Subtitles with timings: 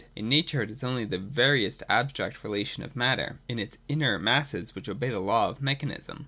[0.15, 4.73] In Nature it is only the veriest abstract relations of matter in its inert masses
[4.73, 6.19] which obey the law of mechanism.